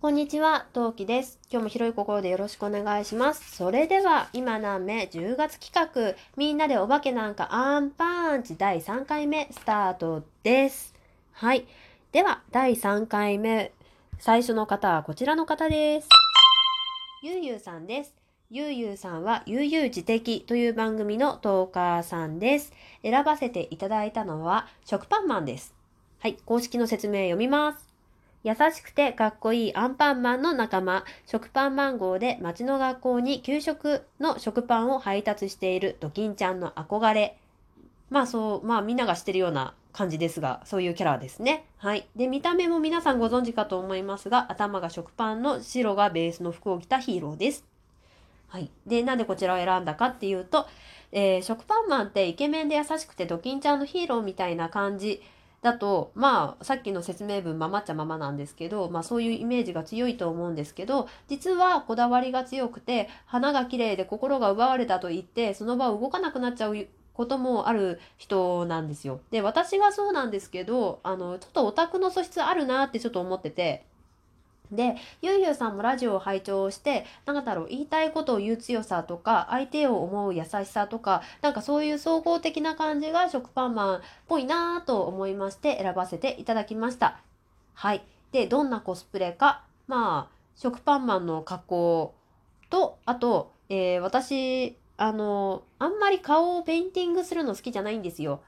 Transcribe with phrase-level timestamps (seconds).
[0.00, 1.40] こんにちは、トウキです。
[1.50, 3.56] 今日も広い心でよろしくお願いします。
[3.56, 10.94] それでは、今何目10月企画、みんなでお化けなんかアンパンチ第3回目スタートです。
[11.32, 11.66] はい。
[12.12, 13.72] では、第3回目、
[14.20, 16.08] 最初の方はこちらの方です。
[17.24, 18.14] ゆうゆうさんです。
[18.50, 22.72] ゆうゆうさんは、ゆうゆう自適という番組のトーカーさんです。
[23.02, 25.74] 選ばせていただいたのは、食パンマンです。
[26.20, 27.87] はい、公式の説明読みます。
[28.44, 37.36] 優しくてかっこいいアンパンマンの仲間、食パンマン号で町の学校に給食の食パンを配達しているドキンちゃんの憧れ。
[38.10, 41.64] まあそう、まあみんなが知ってるような感じですが、そういうキャラですね。
[41.78, 42.06] はい。
[42.14, 47.64] で、見た目も皆さんご存知かと思いますが、頭が食パンの白がベースの服を着たヒーローです。
[48.46, 48.70] はい。
[48.86, 50.66] で、なんでこちらを選んだかっていうと、
[51.10, 55.22] えー食パンマンってイケメンで優しくてドキンちゃんのヒーローみたいな感じ
[55.60, 69.20] だとまあさっきの説明文ままっちゃままなんですけど、まあ、そういうイメージが強いと思うんですけど実はこだわりが強くて花が綺麗で心が奪われたと言ってその場を動かなくなっちゃうこともある人なんですよ。
[69.32, 73.84] で私がそうなんですけどあのちょっとオタクの素質あるなってちょっと思ってて。
[74.70, 87.20] でゆうゆうさんもラジオを拝聴してなんだろう言いたいことを言う強さとか相手を思う優しさとかなんかそういう総合的な感じが食パンマンっぽいなぁと思いまして選ばせていただきました。
[87.74, 88.02] はい。
[88.32, 92.14] でどんなコスプレかまあ食パンマンの格好
[92.70, 98.40] とあと、えー私あのあんまり顔をペインティングするの好きじゃないんですよ。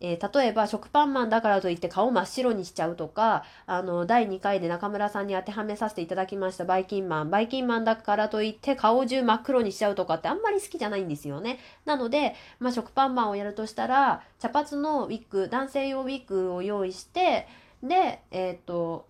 [0.00, 7.30] えー例えば食パンマンだからといって顔真っ白にしちゃうとかあの第2回で中村さんに当てはめさせていただきましたバイキンマン。
[7.30, 11.58] バイキンマンだからといって顔中真っ黒にしちゃうとかってあんまり好きじゃないんですよね。
[11.84, 17.48] なので、まあ、食パンマンをやるとしたら茶髪のウィッグ男性用ウィッグを用意して
[17.82, 19.06] でえっ、と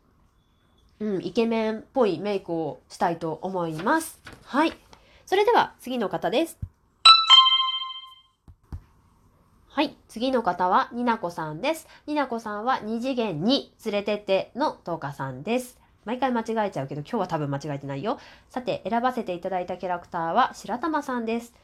[1.01, 4.21] うんイケメンっぽいメイクをしたいと思います。
[4.45, 4.73] はい。
[5.27, 6.68] それでは次の方です。
[9.79, 9.97] はい。
[10.09, 11.87] 次の方は、になこさんです。
[12.09, 15.79] になこさんは、二次元に連れてってのトーカさんです。
[16.05, 18.19] 毎回間違えちゃうけど、今日は多分間違えてないよ。
[18.51, 21.55] さて、選ばせていただいたキャラクターは、白玉さんです。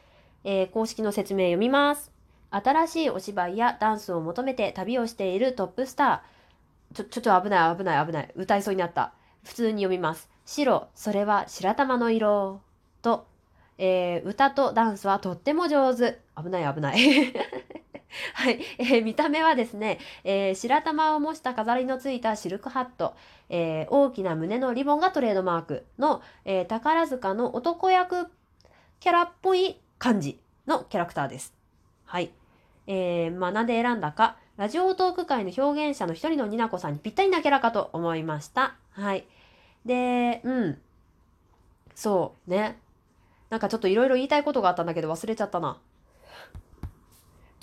[0.44, 2.12] えー公式の説明読みます。
[2.52, 6.94] 新しいお芝居やダンスを求めて旅をしているトップスター。
[6.94, 8.30] ちょ、ちょっと危ない危ない危ない。
[8.36, 9.12] 歌いそうになった。
[9.42, 10.30] 普通に読みます。
[10.46, 12.60] 白、それは白玉の色。
[13.02, 13.26] と、
[13.78, 16.20] えー歌とダンスはとっても上手。
[16.40, 17.34] 危ない危ない。
[18.34, 23.14] はい、えー見た目はですね、えー白玉を模した飾りのついたシルクハット、
[23.48, 28.30] えー大きな胸のリボンがトレードマークの、えー宝塚の男役
[29.00, 31.54] キャラっぽい感じのキャラクターです。
[32.04, 32.30] はい。
[32.86, 38.76] えーまあ、なんで選んだか、ラジオトーク界の表現者の一人のになこさんにぴったりなキャラかと思いました。
[38.92, 39.26] はい。
[39.84, 40.80] で、うん。
[41.94, 42.78] そうね。
[43.50, 45.78] なんかちょっといろいろ言いたいことがあったんだけど忘れちゃったな。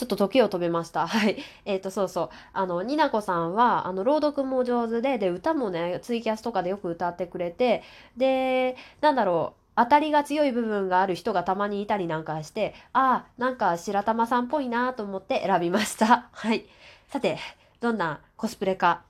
[0.02, 1.06] ちょっと時を止めました。
[1.06, 1.38] はい。
[1.64, 2.30] えっ、と、そうそう。
[2.54, 7.84] あの、になこさんは、あの、朗読も上手で、で、歌もね、ツイキャスとかでよく歌ってくれて、
[8.18, 16.30] で、なんだろう、当たりが強い部分がある人がたまにいたりなんかして、ああ、なんか白玉さんっぽいなと思って選びました。
[16.34, 16.66] はい。
[17.10, 17.38] さて、
[17.80, 19.04] どんなコスプレか。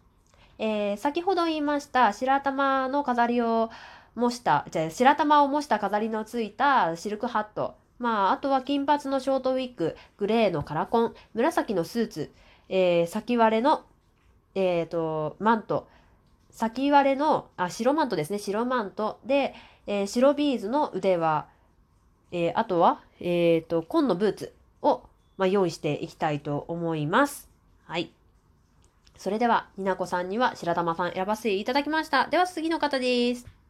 [0.59, 3.71] えー先ほど言いました白玉の飾りを
[4.15, 7.75] 模した、じゃあ白玉を模した飾りのついたシルクハット。
[8.01, 12.31] まあ、あとは金髪のショートウィッグ、グレーのカラコン、紫のスーツ、
[12.67, 13.85] えー先割れの、
[14.55, 15.87] えー、と、マント、
[16.49, 19.53] 先割れの、あ、白マントですね、白マントで、
[19.85, 21.45] えー白ビーズの腕輪、
[22.31, 25.03] えーあとは、えー、と、紺のブーツを、
[25.37, 27.49] まあ、用意していきたいと思います。
[27.85, 28.11] はい。
[29.15, 32.25] それでは、になこさんには白玉さん選ばせていただきました。
[32.25, 33.60] では次の方です。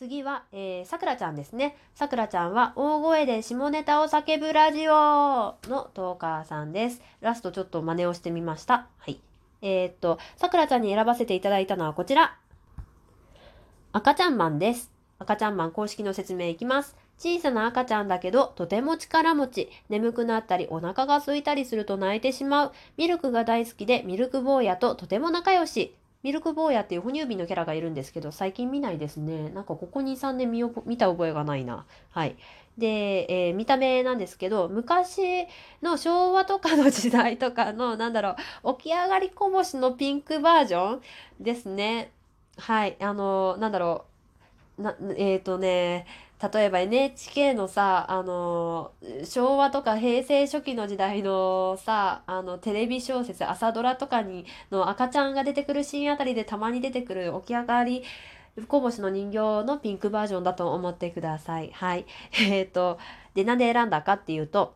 [0.00, 1.76] 次は、えー、さくらちゃんですね。
[1.94, 4.92] さくらちゃんは、大声で下ネタを叫ぶラジオ
[5.68, 7.02] のトーカーさんです。
[7.20, 8.86] ラストちょっと真似をしてみました。
[8.96, 9.20] はい。
[9.60, 12.38] えーっと、さくらちゃんに選ばせていただいたのはこちら。
[13.92, 14.90] 赤ちゃんマンです。
[15.18, 16.96] 赤ちゃんマン公式の説明いきます。
[17.18, 19.68] 小さな赤ちゃんだけど、とても力持ち。
[19.90, 22.72] 眠くなったり、お腹が空いたりすると泣いてしまう。
[22.96, 25.94] ミルクが大好きで、ミルク坊やととても仲良し。
[26.22, 29.50] ミルク坊やっていう哺乳瓶のキャラがいるんですけど、最近見ないですね。
[29.50, 31.86] なんかここ2、3年見見た覚えがないな。
[32.10, 32.36] はい。
[32.78, 35.46] で、えー見た目なんですけど、昔
[35.82, 41.00] の昭和とかの時代とかの、なんだろう、起き上がりこぼしのピンクバージョン
[41.40, 42.10] ですね。
[42.58, 42.96] はい。
[43.00, 44.04] あの、なんだろ
[44.78, 44.82] う。
[44.82, 46.06] な、えっ、とね、
[46.42, 48.92] 例えば NHK のさ、あの、
[49.24, 58.04] 昭和とか平成初期の時代のさ、あの、テレビ小説、朝ドラとかに、の赤ちゃんが出てくるシーンあたりでたまに出てくる起き上がり、
[58.68, 61.70] こぼしの人形のピンクバージョンだと思ってください。
[61.72, 62.06] はい。
[62.40, 62.98] えっ、ー、と、
[63.34, 64.74] で、なんで選んだかっていうと、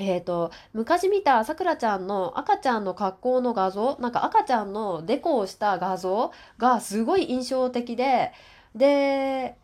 [0.00, 8.32] えっ、ー、と、昔見たさくらちゃんの赤ちゃんの格好の画像、なんか赤ちゃんのデコをした画像がすごい印象的で、
[8.74, 9.56] で、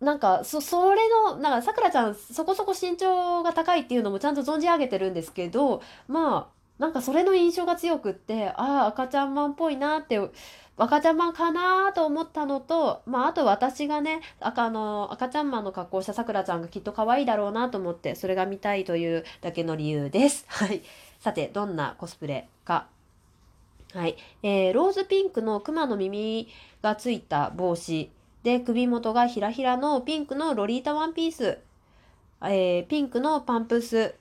[0.00, 10.18] なんかそそれのなんかさくらちゃんそこそこ身長が高いっていうのもちゃんと存じ上げてるんですけどまあなんかそれの印象が強くってああ赤ちゃんマンっぽいなって
[10.78, 20.46] 赤ちゃんマンかなと思ったのと、まあ、あと私がね赤の赤ちゃんマンの格好したさくらちゃんがきっと可愛いだろうなと思ってそれが見たいというだけの理由です。
[20.48, 20.82] はい、
[21.18, 22.86] さてどんなコスプレか。
[23.92, 26.48] はい、えー、ローズピンクのクマの耳
[26.80, 28.10] がついた帽子
[28.42, 31.58] で、首元がひらひらのピンクのロリータワンピース、
[32.42, 34.14] えー、ピンクのパンプス、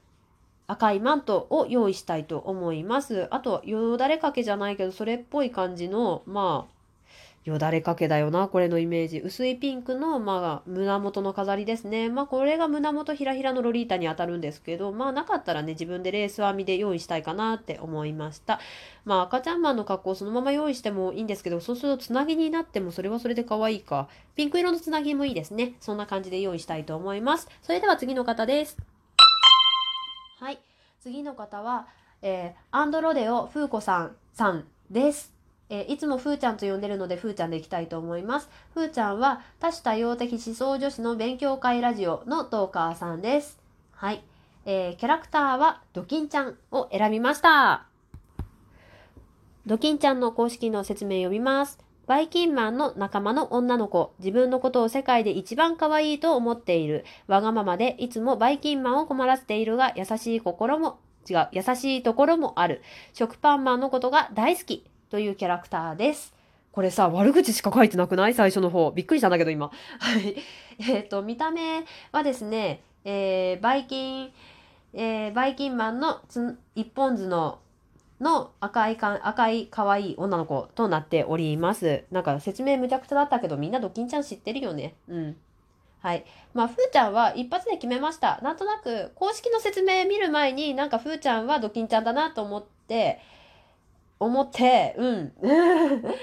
[0.67, 3.27] 赤いマントを用意したいと思います。
[3.31, 6.78] あと、よだれかけじゃないけど、それっぽい感じの、まあ、
[7.49, 9.19] よだれかけだよな、これのイメージ。
[9.19, 12.09] 薄いピンクの、まあ、胸元の飾りですね。
[12.09, 18.59] まあ、これが胸元ひらひらのロリータに当たるんですけど、まあ、なかったらね、自分でレース編みで用意したいかなって思いました。
[19.03, 24.07] まあ、赤ちゃんマンの格好をそのまま用意してもいいんですけど、そうするとつなぎになってもそれはそれで可愛いか。
[24.35, 25.73] ピンク色のつなぎもいいですね。
[25.79, 27.49] そんな感じで用意したいと思います。
[27.61, 28.77] それでは次の方です。
[30.39, 30.59] はい。
[31.01, 31.87] 次の方は、
[32.21, 35.38] えー、アンドロデオ風子さんさんです。
[35.69, 38.49] えー、いつもふーちゃんと呼んでるのでふーちゃんでいきたいと思います。
[38.73, 43.59] ふーちゃんは多種多様的思想女子の勉強会ラジオのトーカーさんです。
[43.91, 44.23] はい。
[44.65, 47.85] えー、キャラクターはドキンちゃんを選びました。
[49.65, 51.79] ドキンちゃんの公式の説明読みます。
[52.07, 57.05] バイキンマンの仲間の女の子、自分のことを世界で一番可愛いと思っている。
[57.27, 60.97] わがままでいつもバイキンマンを困らせているが、優しい心も、
[61.29, 62.81] 違う、優しいところもある。
[63.13, 64.85] 食パンマンのことが大好き。
[65.09, 66.33] というキャラクターです。
[66.71, 68.33] これさ、悪口しか書いてなくない？
[68.33, 68.91] 最初の方。
[68.91, 69.71] びっくりしたんだけど、今。
[69.99, 70.35] はい。
[70.79, 74.31] えっ、ー、と、見た目はですね、えー、バイキン、
[74.93, 76.21] えー、バイキンマンの
[76.75, 77.59] 一本図の
[78.19, 82.03] の赤いか赤い可愛い女の子となっております。
[82.11, 84.95] なんか説明むちゃくちゃだったけどみんなドキンちゃん知ってるよね。
[85.07, 85.37] うん。
[86.01, 86.25] はい。
[86.53, 88.39] まあ、ふーちゃんは一発で決めました。
[88.41, 93.19] なんとなく公式の説明見る前になんかふーちゃんはドキンちゃんだなと思って、
[94.19, 95.33] 思ってうん。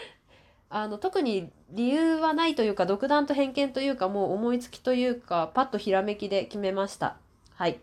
[0.68, 7.16] あの特に理由はないというか独断と偏見というかもう思いつきというかパッとひらめきで決めました。
[7.54, 7.80] はい。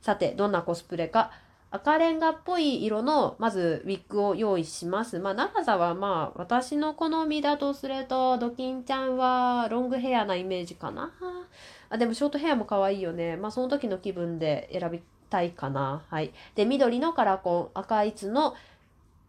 [0.00, 1.30] さてどんなコスプレか。
[1.72, 5.20] 赤レンガっぽい色のまずウィッグを用意します。
[5.20, 11.12] まあ長さはまあ私の好みだとするとドキンちゃんはロングヘアなイメージかな。
[11.88, 13.36] あでもショートヘアも可愛いよね。
[13.36, 16.02] まあその時の気分で選びたいかな。
[16.08, 16.32] はい。
[16.56, 17.78] で緑のカラコン。
[17.78, 18.54] 赤いつの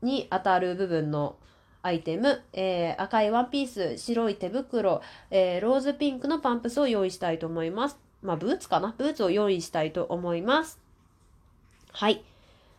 [0.02, 1.36] に当たる部分の
[1.84, 5.02] アイテム、えー、赤いワンピース、白い手袋、
[5.32, 7.98] えー、ローズピンクのパンプスを用意したいと思います。
[8.22, 8.94] まあ、ブーツかな？
[8.98, 10.80] ブーツを用意したいと思います。
[11.92, 12.24] はい。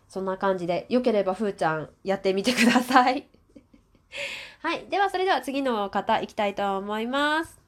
[0.09, 3.27] そんな感じで、よければふーちゃんやってみてください。
[4.63, 4.87] はい。
[4.89, 7.61] では、それでは次の方行きたいと思います。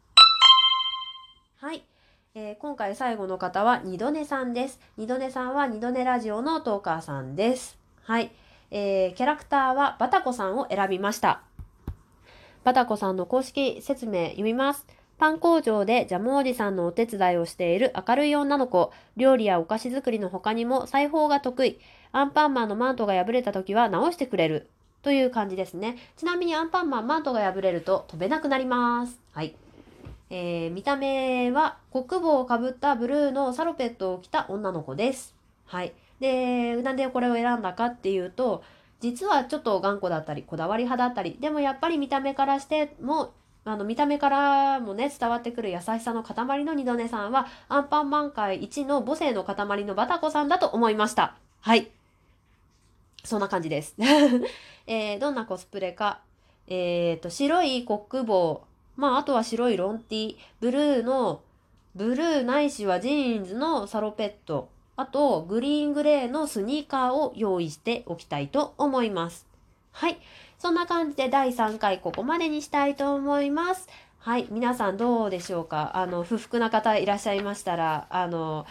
[1.56, 1.83] はい。
[2.35, 4.79] えー、今回最後の方は二度寝さんです。
[4.97, 7.79] 二度寝さんは二度寝ラジオのトーカーさんです。
[8.03, 8.31] はい。
[8.76, 11.43] えー、キャラクターはバタコさんを選びました。
[12.65, 14.84] バタコさんの公式説明読みます。
[15.17, 18.91] パン工場でジャムおじさんのお手伝いをしている明るい女の子。
[19.17, 21.79] 料理やお菓子作りの他にも裁縫が得意。
[22.10, 24.69] アンパンマンのマントが破れた時は直してくれる。
[25.03, 25.96] という感じですね。
[26.17, 29.20] ちなみにアンパンマンマントが破れると飛べなくなります。
[29.31, 29.55] はい。
[30.31, 35.32] えー、見た目は国帽をかぶったブルーのサロペットを着た女の子です。
[35.67, 35.93] はい。
[36.21, 38.63] でなんでこれを選んだかっていうと
[39.01, 43.33] 実はちょっと頑固だったりこだわり派だったりでもやっぱり見た目からしても
[43.67, 51.37] あの見た目からもね伝わってくる優しさの塊の二度寝さんはアンパンマン界一の母性の塊のバタコさんだと思いました。
[51.61, 51.91] はい。
[53.25, 53.94] そんな感じです、
[54.87, 56.21] えー、どんなコスプレか。
[56.67, 58.63] えっ、と白いコック帽
[58.97, 61.43] まああとは白いロン T、ブルーの
[61.94, 64.69] ブルーないしはジーンズのサロペット。
[64.96, 69.46] あと、グリーングレーのスニーカーを用意しておきたいと思います。
[69.93, 70.19] はい。
[70.58, 73.89] そんな感じで第3回ここまでにしたいと思います。
[74.19, 74.46] はい。
[74.51, 75.93] 皆さんどうでしょうか？
[75.96, 78.67] あの、不服な方いらっしゃいましたら、あの、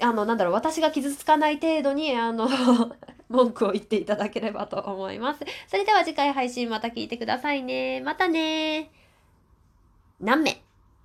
[0.00, 2.48] あの、なんだろう、私が傷つかない程度に、あの
[3.28, 5.40] 文句を言っていただければと思います。
[5.68, 8.00] それでは次回配信また聞いてくださいね。
[8.00, 8.90] またね
[10.20, 10.62] 何名？